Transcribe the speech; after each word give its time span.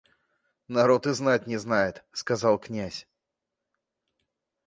Народ 0.67 1.05
и 1.05 1.13
знать 1.13 1.45
не 1.45 1.57
знает,— 1.57 2.03
сказал 2.11 2.57
князь. 2.57 3.07